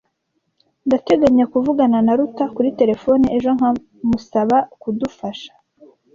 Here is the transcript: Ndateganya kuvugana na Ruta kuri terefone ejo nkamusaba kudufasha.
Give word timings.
Ndateganya 0.87 1.45
kuvugana 1.53 1.97
na 2.05 2.13
Ruta 2.19 2.45
kuri 2.55 2.69
terefone 2.79 3.25
ejo 3.37 3.49
nkamusaba 3.57 4.57
kudufasha. 4.81 5.51